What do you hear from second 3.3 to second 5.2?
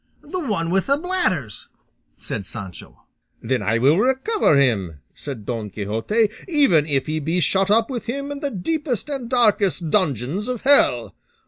"Then I will recover him,"